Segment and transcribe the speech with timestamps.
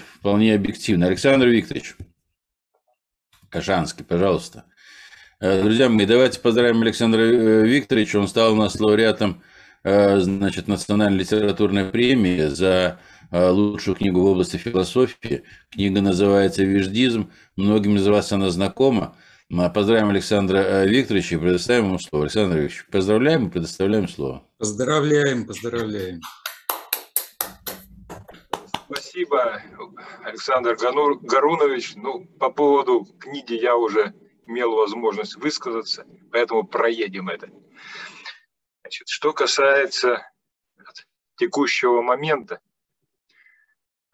[0.00, 1.06] вполне объективно.
[1.06, 1.96] Александр Викторович
[3.52, 4.64] Кашанский, пожалуйста.
[5.40, 8.18] Э, друзья мои, давайте поздравим Александра э, Викторовича.
[8.18, 9.42] Он стал у нас лауреатом
[9.82, 12.98] э, значит, национальной литературной премии за
[13.32, 15.42] лучшую книгу в области философии.
[15.70, 17.30] Книга называется «Виждизм».
[17.56, 19.16] Многим из вас она знакома.
[19.74, 22.26] Поздравим Александра Викторовича и предоставим ему слово.
[22.26, 24.42] Александр Викторович, поздравляем и предоставляем слово.
[24.58, 26.20] Поздравляем, поздравляем.
[29.12, 29.60] Спасибо,
[30.24, 31.96] Александр Гарунович.
[31.96, 34.14] Ну, по поводу книги я уже
[34.46, 37.50] имел возможность высказаться, поэтому проедем это.
[38.80, 40.26] Значит, что касается
[41.36, 42.60] текущего момента,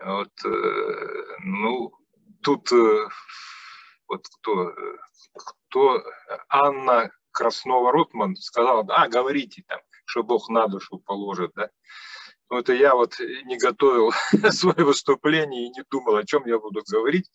[0.01, 1.93] вот, э, ну,
[2.43, 3.09] тут э,
[4.09, 4.75] вот кто,
[5.33, 6.03] кто
[6.49, 11.71] Анна Краснова-Рутман сказала, а, говорите там, что Бог на душу положит, да.
[12.51, 14.13] Ну, это я вот не готовил
[14.51, 17.31] свое выступление и не думал, о чем я буду говорить.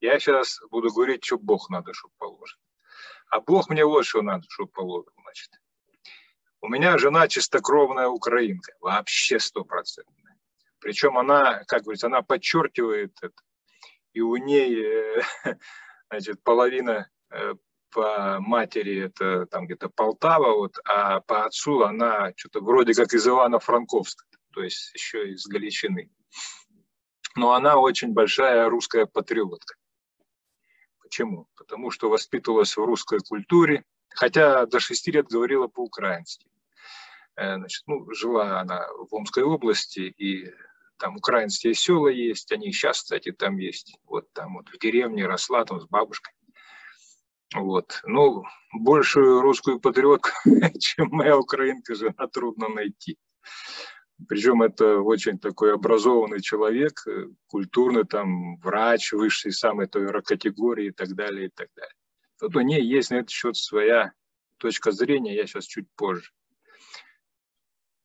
[0.00, 2.58] Я сейчас буду говорить, что Бог надо, чтобы положил.
[3.28, 5.50] А Бог мне вот что надо, чтобы положил, значит.
[6.62, 10.36] У меня жена чистокровная украинка, вообще стопроцентная.
[10.80, 13.34] Причем она, как говорится, она подчеркивает это.
[14.12, 15.22] И у ней, э,
[16.10, 17.54] значит, половина э,
[17.90, 23.26] по матери это там где-то Полтава, вот, а по отцу она что-то вроде как из
[23.26, 26.10] Ивана Франковска, то есть еще из Галичины.
[27.36, 29.76] Но она очень большая русская патриотка.
[31.00, 31.48] Почему?
[31.56, 36.48] Потому что воспитывалась в русской культуре, хотя до шести лет говорила по-украински.
[37.36, 40.52] Э, значит, ну, жила она в Омской области, и
[40.98, 43.96] там украинские села есть, они сейчас, кстати, там есть.
[44.04, 46.34] Вот там вот в деревне росла там с бабушкой.
[47.54, 48.00] Вот.
[48.04, 50.30] Ну, большую русскую патриотку,
[50.78, 53.18] чем моя украинка, жена трудно найти.
[54.28, 60.90] Причем это очень такой образованный человек, э, культурный там врач высшей самой той категории и
[60.90, 61.94] так далее, и так далее.
[62.38, 64.12] Тут у нее есть на этот счет своя
[64.58, 66.30] точка зрения, я сейчас чуть позже.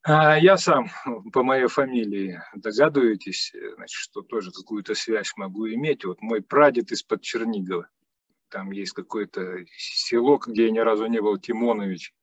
[0.03, 0.89] А я сам
[1.33, 6.05] по моей фамилии догадываетесь, э, значит, что тоже какую-то связь могу иметь.
[6.05, 7.89] Вот мой прадед из-под Чернигова.
[8.49, 12.13] Там есть какое-то село, где я ни разу не был, Тимонович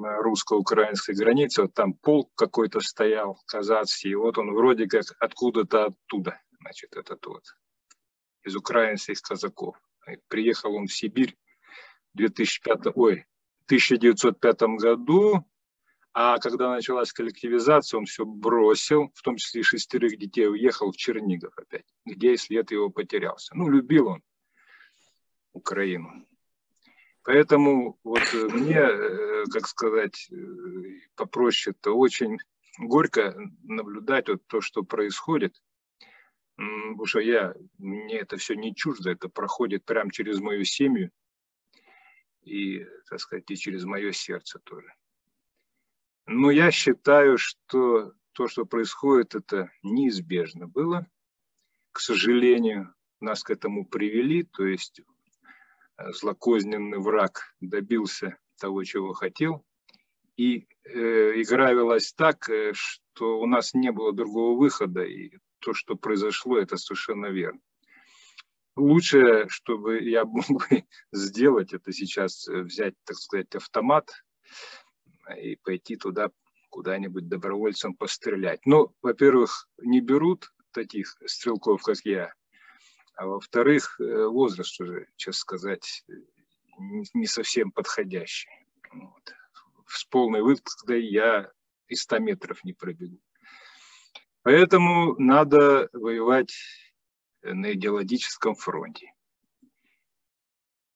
[0.00, 6.40] русско-украинской границе, вот там полк какой-то стоял, казацкий, и вот он вроде как откуда-то оттуда,
[6.60, 7.44] значит, этот вот,
[8.42, 9.76] из украинских казаков.
[10.06, 11.36] И приехал он в Сибирь
[12.12, 13.26] в 2005, ой,
[13.66, 15.44] 1905 году,
[16.12, 20.96] а когда началась коллективизация, он все бросил, в том числе и шестерых детей, уехал в
[20.96, 23.54] Чернигов опять, где след его потерялся.
[23.56, 24.22] Ну, любил он
[25.52, 26.26] Украину.
[27.24, 30.34] Поэтому вот э, мне, э, как сказать, э,
[31.16, 32.38] попроще-то очень
[32.78, 35.60] горько наблюдать вот то, что происходит.
[36.56, 41.10] Потому что я, мне это все не чуждо, это проходит прямо через мою семью
[42.42, 44.92] и, так сказать, и через мое сердце тоже.
[46.26, 51.06] Но я считаю, что то, что происходит, это неизбежно было.
[51.90, 55.00] К сожалению, нас к этому привели, то есть
[55.98, 59.64] злокозненный враг добился того, чего хотел.
[60.36, 65.72] И э, игра велась так, э, что у нас не было другого выхода, и то,
[65.74, 67.60] что произошло, это совершенно верно.
[68.76, 74.10] Лучшее, чтобы я мог бы сделать, это сейчас э, взять, так сказать, автомат
[75.40, 76.30] и пойти туда
[76.70, 78.66] куда-нибудь добровольцем пострелять.
[78.66, 82.34] Ну, во-первых, не берут таких стрелков, как я,
[83.16, 86.04] а во-вторых, э, возраст уже, честно сказать,
[86.78, 88.50] не совсем подходящий.
[88.92, 89.34] Вот.
[89.86, 91.50] С полной выпуской я
[91.88, 93.20] и 100 метров не пробегу.
[94.42, 96.54] Поэтому надо воевать
[97.42, 99.12] на идеологическом фронте.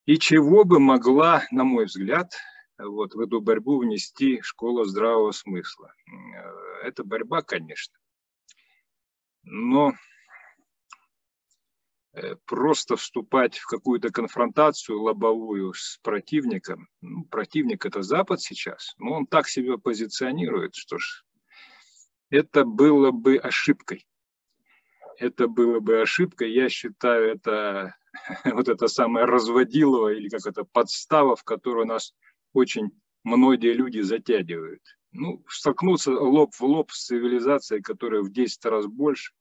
[0.05, 2.33] И чего бы могла, на мой взгляд,
[2.77, 5.93] вот в эту борьбу внести школа здравого смысла?
[6.07, 7.95] Э, это борьба, конечно.
[9.43, 9.93] Но
[12.45, 16.87] просто вступать в какую-то конфронтацию лобовую с противником.
[17.01, 21.23] Ну, противник это Запад сейчас, но он так себя позиционирует, что ж,
[22.29, 24.05] это было бы ошибкой.
[25.17, 26.53] Это было бы ошибкой.
[26.53, 27.95] Я считаю, это
[28.45, 32.13] вот это самое разводилово или как это подстава, в которую нас
[32.53, 32.91] очень
[33.23, 34.81] многие люди затягивают.
[35.11, 39.33] Ну, столкнуться лоб в лоб с цивилизацией, которая в 10 раз больше,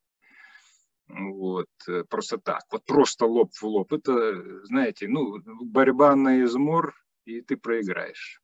[1.09, 3.93] вот, э, просто так, вот просто лоб в лоб.
[3.93, 6.95] Это, знаете, ну, борьба на измор,
[7.25, 8.41] и ты проиграешь.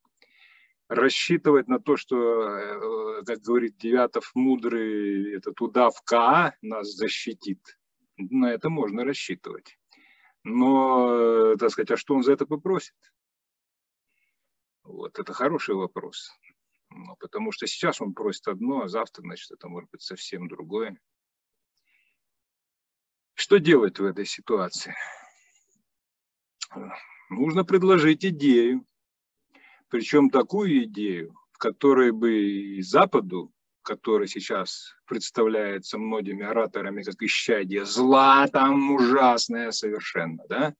[0.88, 7.78] рассчитывать на то, что, как говорит Девятов мудрый, этот удав КА нас защитит.
[8.16, 9.78] На это можно рассчитывать.
[10.44, 12.94] Но, так сказать, а что он за это попросит?
[14.84, 16.30] Вот, это хороший вопрос.
[16.90, 20.98] Ну, потому что сейчас он просит одно, а завтра, значит, это может быть совсем другое.
[23.44, 24.94] Что делать в этой ситуации?
[27.28, 28.86] Нужно предложить идею,
[29.90, 33.52] причем такую идею, в которой бы и Западу,
[33.82, 40.74] который сейчас представляется многими ораторами как исчадие зла, там ужасное совершенно, да,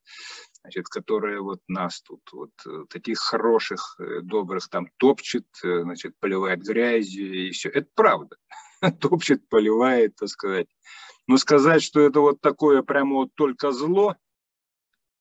[0.62, 6.19] значит, которая вот нас тут, вот э, таких хороших, э, добрых там топчет, э, значит,
[6.19, 7.69] поливает грязью и все.
[7.69, 8.38] Это правда.
[9.00, 10.69] топчет, поливает, так сказать.
[11.26, 14.17] Но сказать, что это вот такое прямо вот только зло,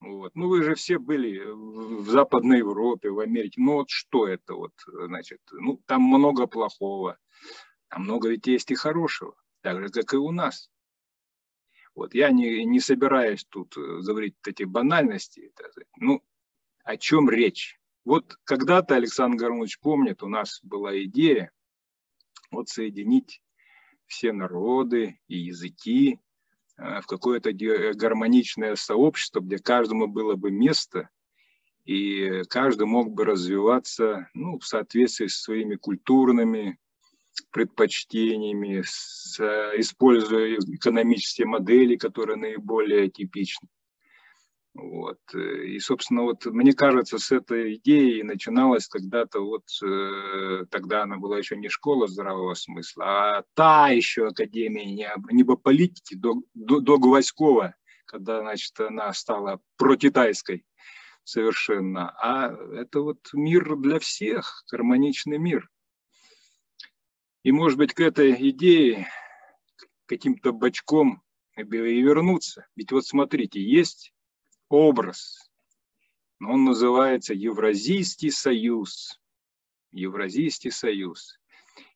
[0.04, 0.32] вот.
[0.34, 3.60] Ну, вы же все были в Западной Европе, в Америке.
[3.60, 7.18] Ну, вот что это вот, значит, ну, там много плохого,
[7.88, 10.70] там много ведь есть и хорошего, так же, как и у нас.
[11.94, 15.52] Вот я не, не собираюсь тут э, говорить эти банальности.
[15.96, 16.22] Ну,
[16.82, 17.80] о чем речь?
[18.04, 21.50] Вот когда-то Александр Горнович помнит, у нас была идея
[22.50, 23.40] вот соединить
[24.06, 26.20] все народы и языки
[26.76, 27.52] э, в какое-то
[27.94, 31.08] гармоничное сообщество, где каждому было бы место,
[31.84, 36.78] и каждый мог бы развиваться ну, в соответствии с своими культурными,
[37.50, 39.38] предпочтениями, с,
[39.78, 43.68] используя экономические модели, которые наиболее типичны.
[44.74, 45.20] Вот.
[45.34, 51.38] И, собственно, вот мне кажется, с этой идеей начиналась когда-то вот, э, тогда она была
[51.38, 57.76] еще не школа здравого смысла, а та еще академия не, небополитики до, до, до Гвоздькова,
[58.04, 60.64] когда, значит, она стала протитайской
[61.22, 62.10] совершенно.
[62.20, 65.70] А это вот мир для всех, гармоничный мир.
[67.44, 69.06] И, может быть, к этой идее
[70.06, 71.22] каким-то бочком
[71.56, 72.66] и вернуться.
[72.74, 74.13] Ведь вот смотрите, есть
[74.68, 75.50] образ,
[76.40, 79.20] он называется Евразийский союз.
[79.92, 81.38] Евразийский союз.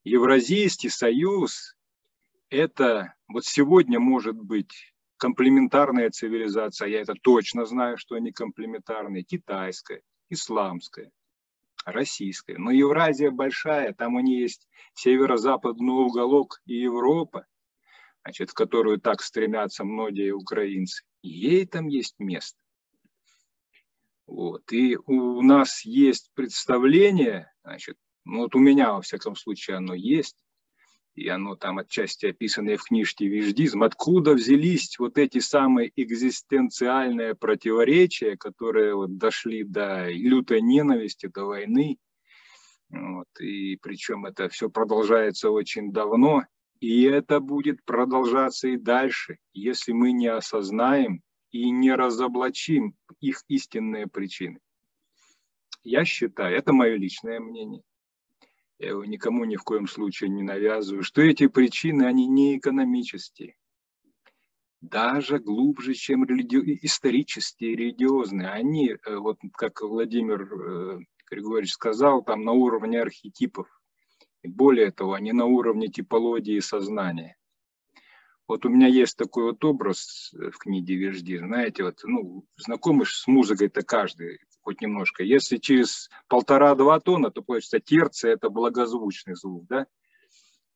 [0.05, 1.77] Евразийский союз–
[2.51, 10.03] это вот сегодня может быть комплементарная цивилизация, я это точно знаю, что они комплементарные, китайская,
[10.31, 11.11] исламская
[11.85, 12.57] российская.
[12.59, 17.47] Но Евразия большая, там у нее есть северо-западный уголок и Европа,
[18.25, 21.05] значит, в которую так стремятся многие украинцы.
[21.23, 22.59] И ей там есть место.
[24.27, 24.71] Вот.
[24.73, 30.37] И у нас есть представление, значит, ну вот у меня, во всяком случае, оно есть,
[31.15, 38.37] и оно там отчасти описанное в книжке «Виждизм», откуда взялись вот эти самые экзистенциальные противоречия,
[38.37, 41.99] которые вот дошли до лютой ненависти, до войны.
[42.91, 43.29] Вот.
[43.41, 46.45] И причем это все продолжается очень давно,
[46.81, 54.07] и это будет продолжаться и дальше, если мы не осознаем и не разоблачим их истинные
[54.07, 54.61] причины.
[55.83, 57.83] Я считаю, это мое личное мнение,
[58.79, 63.57] я его никому ни в коем случае не навязываю, что эти причины, они не экономические,
[64.81, 66.79] даже глубже, чем религи...
[66.83, 68.49] исторические, религиозные.
[68.49, 70.99] Они, э, вот как Владимир э,
[71.29, 73.67] Григорьевич сказал, там на уровне архетипов.
[74.43, 77.37] И более того, они на уровне типологии сознания.
[78.47, 83.07] Вот у меня есть такой вот образ э, в книге Вежди, знаете, вот, ну, знакомый
[83.07, 85.23] с музыкой-то каждый, хоть немножко.
[85.23, 89.87] Если через полтора-два тона, то получится терция– это благозвучный звук, да?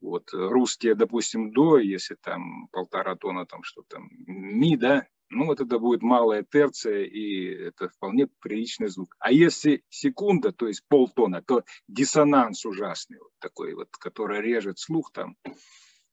[0.03, 5.61] Вот русские, допустим, до, если там полтора тона, там что там, ми, да, ну вот
[5.61, 9.17] это будет малая терция, и это вполне приличный звук.
[9.19, 15.11] А если секунда, то есть полтона, то диссонанс ужасный, вот такой вот, который режет слух
[15.13, 15.37] там,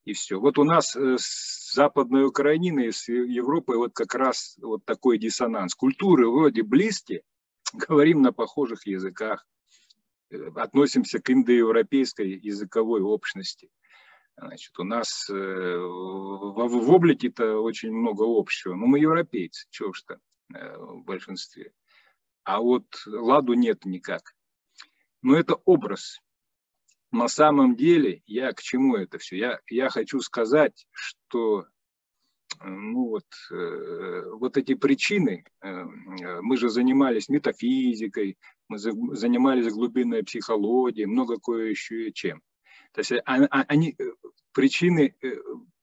[0.05, 0.39] и все.
[0.39, 5.75] Вот у нас э, с Западной Украиной, с Европой вот как раз вот такой диссонанс.
[5.75, 7.21] Культуры вроде близкие,
[7.73, 9.45] говорим на похожих языках,
[10.31, 13.69] э, относимся к индоевропейской языковой общности.
[14.39, 20.03] Значит, у нас э, в, в облике-то очень много общего, но мы европейцы, чего ж
[20.03, 20.19] то
[20.53, 21.73] э, в большинстве.
[22.43, 24.33] А вот ладу нет никак.
[25.21, 26.21] Но это образ.
[27.11, 29.37] На самом деле, я к чему это все?
[29.37, 31.65] Я, я хочу сказать, что
[32.63, 35.83] ну вот, э, вот эти причины, э,
[36.41, 38.37] мы же занимались метафизикой,
[38.69, 42.41] мы занимались глубинной психологией, много кое еще чем.
[42.91, 44.03] То есть а, а, они, э,
[44.53, 45.15] причины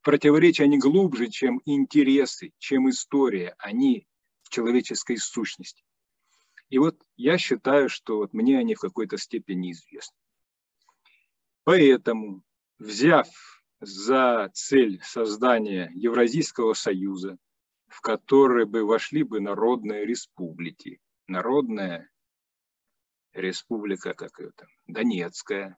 [0.02, 4.06] противоречия, они глубже, чем интересы, чем история, они
[4.42, 5.84] в человеческой сущности.
[6.68, 10.16] И вот я считаю, что вот мне они в какой-то степени известны.
[11.64, 12.42] Поэтому,
[12.78, 13.28] взяв
[13.80, 17.38] за цель создания Евразийского союза,
[17.88, 22.08] в который бы вошли бы народные республики, народная
[23.32, 25.76] республика, как это, Донецкая,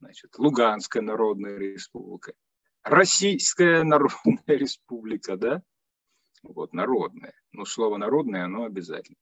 [0.00, 2.32] значит, Луганская народная республика,
[2.82, 5.62] Российская народная республика, да?
[6.42, 7.34] Вот, народная.
[7.52, 9.18] Ну, слово народное, оно обязательно.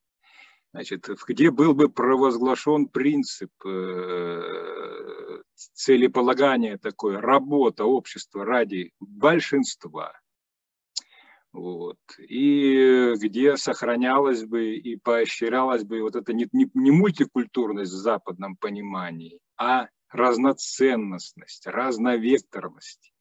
[0.73, 10.13] Значит, где был бы провозглашен принцип э, целеполагания такое, работа общества ради большинства,
[11.55, 11.99] вот.
[12.19, 18.57] И где сохранялась бы и поощрялась бы вот эта не, не, не мультикультурность в западном
[18.57, 23.13] понимании, а разноценностность, разновекторность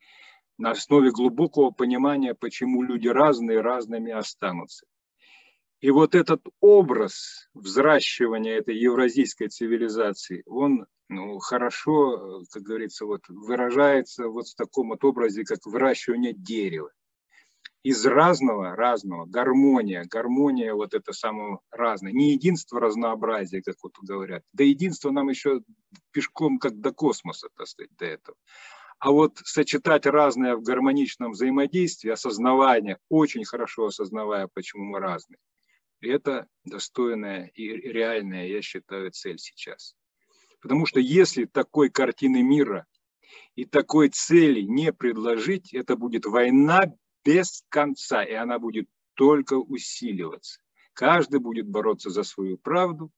[0.58, 4.86] на основе глубокого понимания, почему люди разные, разными останутся.
[5.82, 14.28] И вот этот образ взращивания этой евразийской цивилизации, он ну, хорошо, как говорится, вот, выражается
[14.28, 16.92] вот в таком вот образе, как выращивание дерева
[17.84, 24.44] из разного, разного, гармония, гармония вот это самое разное, не единство, разнообразие, как вот говорят,
[24.54, 25.62] до единства нам еще
[26.12, 28.38] пешком как до космоса, так сказать, до этого.
[29.00, 35.40] А вот сочетать разное в гармоничном взаимодействии, осознавание, очень хорошо осознавая, почему мы разные,
[36.00, 39.96] это достойная и реальная, я считаю, цель сейчас.
[40.62, 42.86] Потому что если такой картины мира
[43.56, 50.62] и такой цели не предложить, это будет война без конца, и она будет только усиливаться.
[50.94, 53.12] Каждый будет бороться за свою правду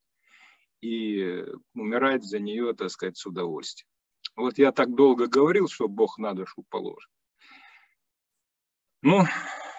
[0.82, 1.44] и
[1.74, 3.88] умирать за нее, так сказать, с удовольствием.
[4.36, 7.10] Вот я так долго говорил, что Бог на душу положит.
[9.02, 9.24] Ну,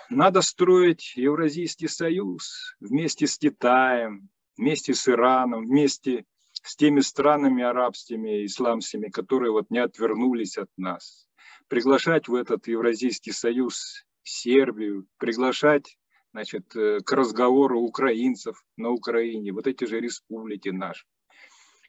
[0.09, 8.47] надо строить Евразийский союз вместе с Китаем, вместе с Ираном, вместе с теми странами арабскими
[8.47, 11.29] исламскими, которые вот не отвернулись от нас.
[11.69, 15.97] Приглашать в этот Евразийский союз Сербию, приглашать
[16.33, 21.07] значит, э, к разговору украинцев на Украине, вот эти же республики наши.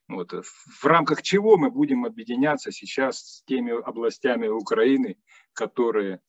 [0.08, 0.34] Вот.
[0.34, 5.18] Э, в рамках чего мы будем объединяться сейчас с теми областями Украины,
[5.54, 6.22] которые,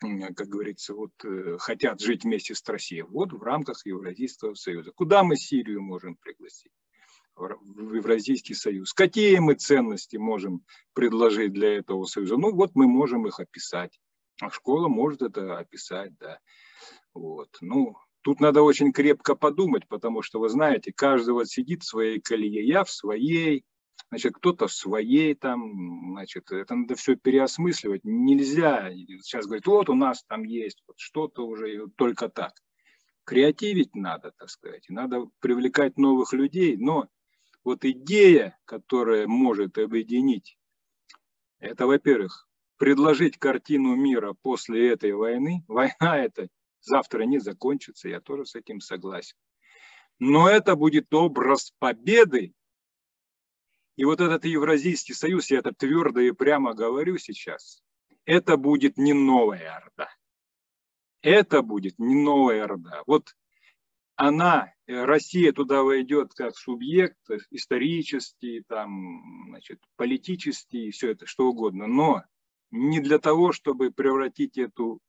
[0.00, 3.02] как говорится, вот, э, хотят жить вместе с Россией?
[3.02, 4.90] Вот в рамках Евразийского союза.
[4.94, 6.72] Куда мы Сирию можем пригласить?
[7.34, 8.92] в Евразийский союз.
[8.92, 12.36] Какие мы ценности можем предложить для этого союза?
[12.36, 13.98] Ну вот мы можем их описать.
[14.42, 16.40] А школа может это описать, да.
[17.14, 17.56] Вот.
[17.60, 22.20] Ну, тут надо очень крепко подумать, потому что, вы знаете, каждый вот сидит в своей
[22.20, 23.64] колее, я в своей,
[24.10, 28.00] значит, кто-то в своей там, значит, это надо все переосмысливать.
[28.02, 32.52] Нельзя сейчас говорить, вот у нас там есть вот что-то уже только так.
[33.22, 37.06] Креативить надо, так сказать, надо привлекать новых людей, но
[37.62, 40.58] вот идея, которая может объединить,
[41.60, 42.48] это, во-первых,
[42.82, 46.48] предложить картину мира после этой войны, война это
[46.80, 49.36] завтра не закончится, я тоже с этим согласен.
[50.18, 52.54] Но это будет образ победы.
[53.94, 57.84] И вот этот Евразийский союз, я это твердо и прямо говорю сейчас,
[58.24, 60.08] это будет не новая Орда.
[61.20, 63.04] Это будет не новая Орда.
[63.06, 63.36] Вот
[64.16, 71.86] она, Россия туда войдет как субъект исторический, там, значит, политический, все это, что угодно.
[71.86, 72.24] Но
[72.72, 75.00] не для того, чтобы превратить эту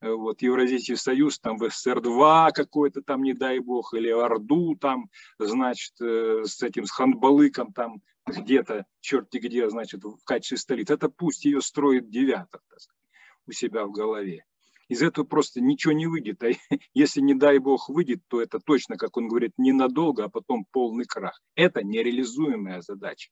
[0.00, 5.10] э, вот Евразийский союз там в СССР-2 какой-то там, не дай бог, или Орду там,
[5.38, 10.94] значит, э, с этим, с Ханбалыком там где-то, черти где, значит, в качестве столицы.
[10.94, 12.98] Это пусть ее строит девяток, так сказать,
[13.46, 14.44] у себя в голове.
[14.88, 16.42] Из этого просто ничего не выйдет.
[16.42, 16.48] А
[16.94, 21.04] если, не дай бог, выйдет, то это точно, как он говорит, ненадолго, а потом полный
[21.04, 21.40] крах.
[21.54, 23.30] Это нереализуемая задача.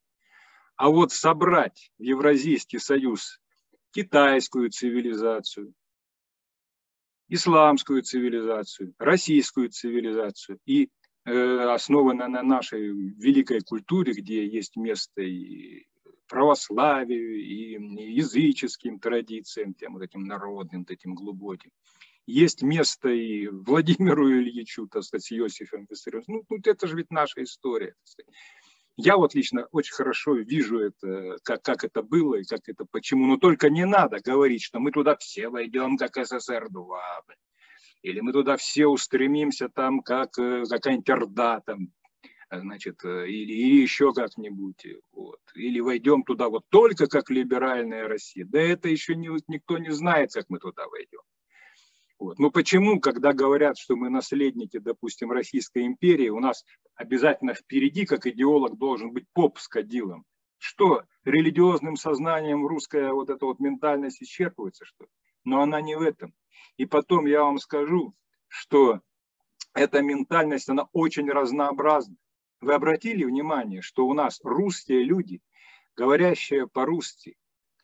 [0.76, 3.40] А вот собрать в Евразийский союз
[3.92, 5.72] китайскую цивилизацию,
[7.28, 10.90] исламскую цивилизацию, российскую цивилизацию и
[11.24, 15.86] э, основана на нашей великой культуре, где есть место и
[16.26, 21.70] православию, и языческим традициям, тем вот этим народным, этим глубоким.
[22.26, 26.44] Есть место и Владимиру Ильичу, так сказать, с Иосифом Виссарионовичем.
[26.50, 27.94] Ну, это же ведь наша история.
[27.94, 28.34] Так сказать.
[29.00, 33.26] Я вот лично очень хорошо вижу это, как, как это было и как это почему.
[33.26, 36.98] Но только не надо говорить, что мы туда все войдем, как СССР-2.
[38.02, 41.92] Или мы туда все устремимся там, как э, какая-нибудь Орда, там,
[42.50, 44.84] значит, э, или, или еще как-нибудь.
[45.12, 45.38] Вот.
[45.54, 48.44] Или войдем туда вот только как либеральная Россия.
[48.44, 51.20] Да это еще не, никто не знает, как мы туда войдем.
[52.18, 52.38] Вот.
[52.38, 56.64] Но почему, когда говорят, что мы наследники, допустим, Российской империи, у нас
[56.96, 60.24] обязательно впереди, как идеолог, должен быть поп с кадилом?
[60.58, 65.10] Что, религиозным сознанием русская вот эта вот ментальность исчерпывается, что ли?
[65.44, 66.34] Но она не в этом.
[66.76, 68.14] И потом я вам скажу,
[68.48, 69.00] что
[69.74, 72.16] эта ментальность, она очень разнообразна.
[72.60, 75.40] Вы обратили внимание, что у нас русские люди,
[75.96, 77.36] говорящие по-русски,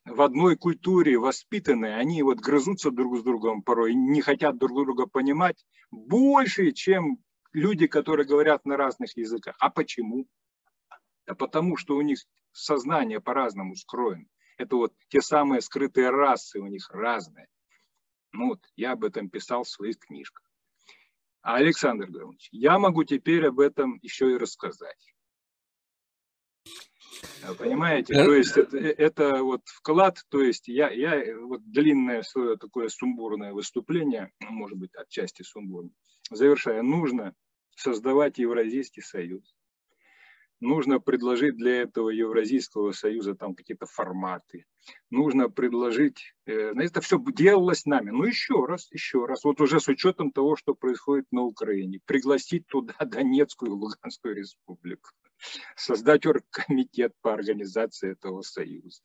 [0.04, 5.06] в одной культуре воспитанные, они вот грызутся друг с другом порой, не хотят друг друга
[5.06, 7.18] понимать больше, чем
[7.52, 9.56] люди, которые говорят на разных языках.
[9.61, 10.26] А почему?
[11.26, 12.18] Да потому что у них
[12.52, 14.26] сознание по-разному скроено.
[14.58, 17.49] Это вот те самые скрытые расы у них разные.
[18.32, 20.44] Ну вот, я об этом писал в своих книжках.
[21.40, 25.13] А Александр Гаврилович, я могу теперь об этом еще и рассказать.
[27.59, 32.89] Понимаете, то есть это, это вот вклад, то есть я, я вот длинное свое такое
[32.89, 35.93] сумбурное выступление, может быть, отчасти сумбурное,
[36.31, 37.35] завершая, нужно
[37.77, 39.55] создавать Евразийский союз.
[40.61, 44.65] Нужно предложить для этого Евразийского союза там какие-то форматы,
[45.11, 49.89] нужно предложить, э, это все делалось нами, ну еще раз, еще раз, вот уже с
[49.89, 55.11] учетом того, что происходит на Украине, пригласить туда Донецкую и Луганскую республику,
[55.76, 59.03] создать оргкомитет по организации этого союза,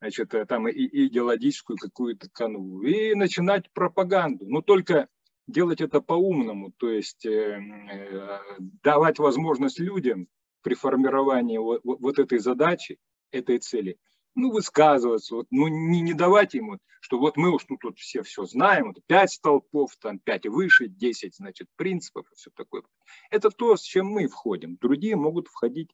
[0.00, 5.08] значит, э, там и идеологическую какую-то канву, и начинать пропаганду, но только
[5.46, 8.38] делать это по-умному, то есть э, э,
[8.82, 10.28] давать возможность людям
[10.62, 12.98] при формировании вот, вот этой задачи,
[13.30, 13.98] этой цели,
[14.34, 18.22] ну, высказываться, вот, ну, не, не давать ему, что вот мы уж тут, тут все
[18.22, 22.82] все знаем, вот пять столпов, там пять выше, десять, значит, принципов и все такое.
[23.30, 24.76] Это то, с чем мы входим.
[24.80, 25.90] Другие могут входить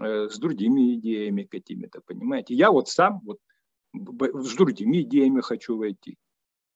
[0.00, 2.54] э, с другими идеями какими-то, понимаете.
[2.54, 3.38] Я вот сам вот
[3.94, 6.16] с другими идеями хочу войти.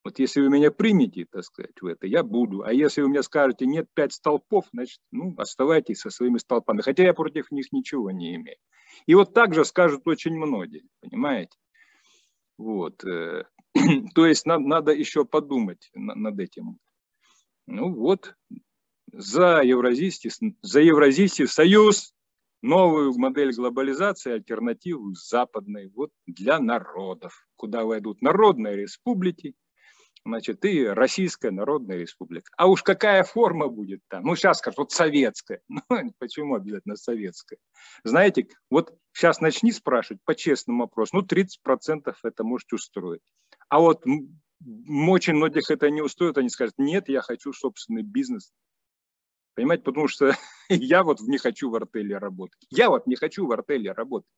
[0.05, 2.65] Вот если вы меня примете, так сказать, в это, я буду.
[2.65, 6.81] А если вы мне скажете, нет пять столпов, значит, ну, оставайтесь со своими столпами.
[6.81, 8.59] Хотя я против них ничего не имею.
[9.07, 11.57] И вот так же скажут очень многие, понимаете?
[12.59, 13.05] Вот.
[13.05, 13.45] Э,
[14.15, 16.79] то есть надо, надо еще подумать над этим.
[17.67, 18.35] Ну вот,
[19.13, 20.31] за Евразийский,
[20.63, 22.15] за Евразийский союз,
[22.63, 29.55] новую модель глобализации, альтернативу западной, вот для народов, куда войдут народные республики,
[30.25, 32.51] значит, и Российская Народная Республика.
[32.57, 34.25] А уж какая форма будет там?
[34.25, 35.61] Ну, сейчас скажут, вот советская.
[35.69, 37.59] Ну, почему обязательно советская?
[38.05, 43.23] Знаете, вот сейчас начни спрашивать по честному вопросу, ну, 30% это может устроить.
[43.69, 48.53] А вот очень многих это не устроит, они скажут, нет, я хочу собственный бизнес.
[49.55, 50.35] Понимаете, потому что
[50.69, 52.61] я вот не хочу в артеле работать.
[52.71, 54.29] Я вот не хочу в артеле работать.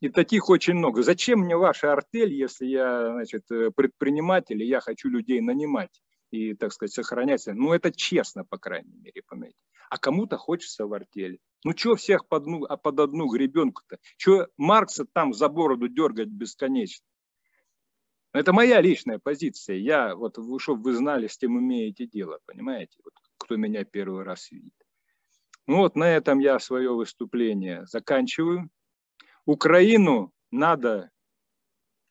[0.00, 1.02] И таких очень много.
[1.02, 6.54] Зачем мне ваша артель, если я значит, э, предприниматель, и я хочу людей нанимать и,
[6.54, 7.46] так сказать, сохранять?
[7.46, 9.56] Ну, это честно, по крайней мере, понимаете.
[9.90, 11.38] А кому-то хочется в артели.
[11.64, 13.98] Ну, что всех под, одну, а под одну гребенку-то?
[14.16, 17.06] Что Маркса там за бороду дергать бесконечно?
[18.32, 19.76] Это моя личная позиция.
[19.76, 22.98] Я, вот, чтобы вы знали, с тем имеете дело, понимаете?
[23.04, 24.74] Вот, кто меня первый раз видит.
[25.66, 28.68] Ну вот на этом я свое выступление заканчиваю.
[29.46, 31.10] Украину надо,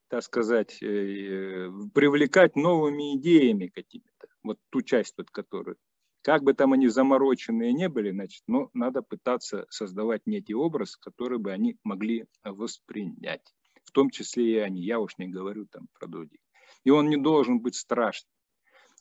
[0.10, 4.28] так сказать, э, привлекать новыми идеями какими-то.
[4.44, 5.78] Вот ту часть, вот, которую.
[6.22, 11.38] Как бы там они замороченные не были, значит, но надо пытаться создавать некий образ, который
[11.38, 13.54] бы они могли воспринять.
[13.84, 14.82] В том числе и они.
[14.82, 16.40] Я уж не говорю там про других.
[16.86, 18.32] И он не должен быть страшным.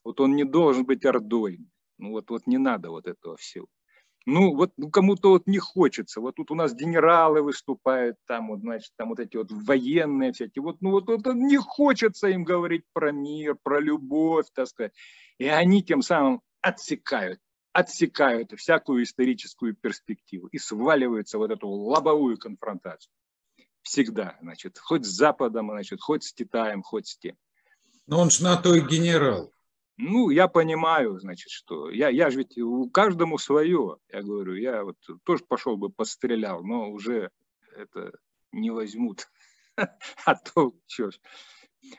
[0.05, 1.61] Вот он не должен быть ордой.
[1.99, 3.69] Ну вот, вот не надо вот этого всего.
[4.25, 6.21] Ну, вот ну, кому-то вот не хочется.
[6.21, 10.63] Вот тут у нас генералы выступают, там вот, значит, там вот эти вот военные всякие.
[10.63, 14.93] Вот, ну, вот, вот не хочется им говорить про мир, про любовь, так сказать.
[15.39, 17.41] И они тем самым отсекают,
[17.73, 23.13] отсекают всякую историческую перспективу и сваливаются вот эту лобовую конфронтацию.
[23.83, 27.37] Всегда, значит, хоть с Западом, значит, хоть с Китаем, хоть с тем.
[28.07, 29.53] Но он же на то и генерал.
[29.97, 34.85] Ну, я понимаю, значит, что я, я же ведь у каждому свое, я говорю, я
[34.85, 37.31] вот тоже пошел бы пострелял, но уже
[37.77, 38.13] это
[38.53, 39.29] не возьмут,
[40.25, 41.11] а то что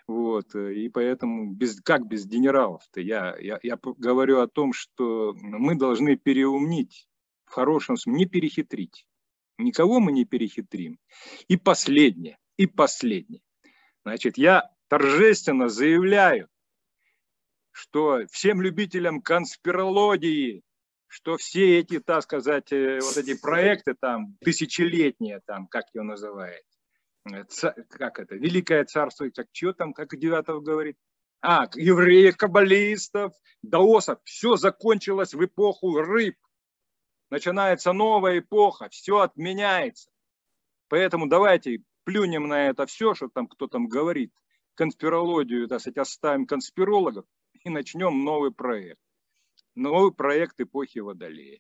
[0.08, 3.02] вот, и поэтому без, как без генералов-то?
[3.02, 7.08] Я, я, я говорю о том, что мы должны переумнить,
[7.46, 9.06] в хорошем смысле, не перехитрить.
[9.58, 11.00] Никого мы не перехитрим.
[11.48, 13.42] И последнее, и последнее.
[14.04, 16.50] Значит, я торжественно заявляю,
[17.74, 20.62] что всем любителям конспирологии,
[21.08, 26.64] что все эти, так сказать, э, вот эти проекты там, тысячелетние там, как его называют,
[27.32, 27.44] э,
[27.90, 30.98] как это, Великое Царство, как что там, как Девятов говорит,
[31.42, 33.34] А, евреев, каббалистов,
[33.64, 34.20] даосов.
[34.24, 36.38] Все закончилось в эпоху рыб.
[37.30, 40.10] Начинается новая эпоха, все отменяется.
[40.88, 44.32] Поэтому давайте плюнем на это все, что там кто там говорит.
[44.76, 47.26] Конспирологию, так сказать, оставим конспирологов
[47.64, 49.00] и начнем новый проект.
[49.76, 51.60] Новый проект эпохи Водолея.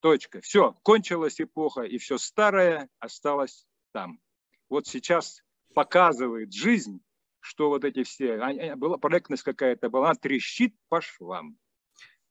[0.00, 0.40] Точка.
[0.40, 4.20] Все, кончилась эпоха, и все старое осталось там.
[4.68, 5.42] Вот сейчас
[5.74, 7.00] показывает жизнь,
[7.40, 8.36] что вот эти все,
[8.76, 11.58] была проектность какая-то была, она трещит по швам.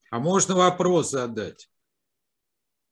[0.10, 1.69] А можно вопрос задать?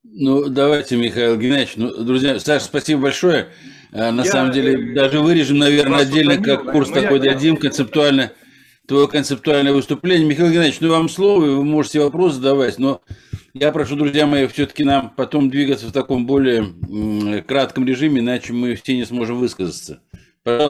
[0.04, 1.76] Ну, давайте, Михаил Геннадьевич.
[1.76, 3.52] Ну, друзья, Саша, спасибо большое.
[3.92, 8.32] А, на я, самом деле, даже вырежем, наверное, отдельно, как курс такой дадим, концептуально,
[8.90, 10.28] твое концептуальное выступление.
[10.28, 13.02] Михаил Геннадьевич, ну, вам слово, вы можете вопрос задавать, но
[13.54, 18.74] я прошу, друзья мои, все-таки нам потом двигаться в таком более кратком режиме, иначе мы
[18.74, 20.02] все не сможем высказаться.